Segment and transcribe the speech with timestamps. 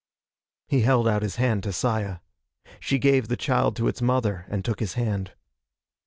[0.67, 2.21] He held out his hand to Saya.
[2.79, 5.33] She gave the child to its mother and look his hand.